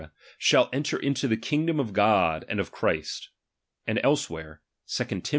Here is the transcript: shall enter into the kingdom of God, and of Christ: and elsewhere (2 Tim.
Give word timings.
shall 0.39 0.67
enter 0.73 0.97
into 0.97 1.27
the 1.27 1.37
kingdom 1.37 1.79
of 1.79 1.93
God, 1.93 2.43
and 2.49 2.59
of 2.59 2.71
Christ: 2.71 3.29
and 3.85 3.99
elsewhere 4.01 4.63
(2 4.87 5.05
Tim. 5.05 5.21